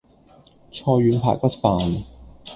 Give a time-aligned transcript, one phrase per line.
[0.71, 2.03] 菜遠排骨飯